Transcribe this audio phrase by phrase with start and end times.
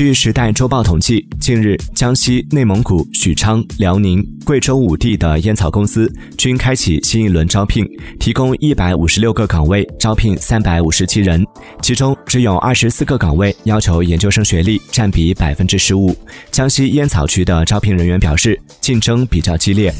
[0.00, 7.86] 据时代周报统计近日江西内蒙古许昌辽宁贵州五地的烟草公司均开启新一轮招聘
[8.18, 11.46] 提供一百五十六个岗位招聘三百五十七人
[11.82, 16.16] 其中只有二十四个岗位要求研究生学历占比百分之十五。
[16.50, 19.92] 江西烟草局的招聘人员表示竞争比较激烈。